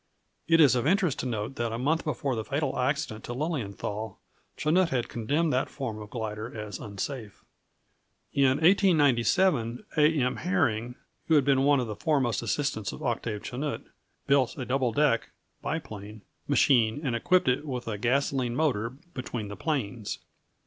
It 0.47 0.59
is 0.59 0.73
of 0.73 0.87
interest 0.87 1.19
to 1.19 1.27
note 1.27 1.57
that 1.57 1.71
a 1.71 1.77
month 1.77 2.03
before 2.03 2.35
the 2.35 2.43
fatal 2.43 2.79
accident 2.79 3.23
to 3.25 3.33
Lilienthal, 3.35 4.17
Chanute 4.57 4.89
had 4.89 5.07
condemned 5.09 5.53
that 5.53 5.69
form 5.69 6.01
of 6.01 6.09
glider 6.09 6.47
as 6.57 6.79
unsafe. 6.79 7.45
[Illustration: 8.33 8.57
Chanute's 8.57 8.81
two 8.81 8.93
deck 8.93 8.97
glider.] 8.97 9.51
In 9.59 9.77
1897, 9.77 9.85
A. 9.97 10.21
M. 10.25 10.35
Herring, 10.37 10.95
who 11.27 11.35
had 11.35 11.45
been 11.45 11.63
one 11.63 11.79
of 11.79 11.85
the 11.85 11.95
foremost 11.95 12.41
assistants 12.41 12.91
of 12.91 13.03
Octave 13.03 13.43
Chanute, 13.43 13.85
built 14.25 14.57
a 14.57 14.65
double 14.65 14.91
deck 14.91 15.29
(biplane) 15.61 16.23
machine 16.47 16.99
and 17.05 17.15
equipped 17.15 17.47
it 17.47 17.67
with 17.67 17.87
a 17.87 17.99
gasoline 17.99 18.55
motor 18.55 18.89
between 18.89 19.49
the 19.49 19.55
planes. 19.55 20.17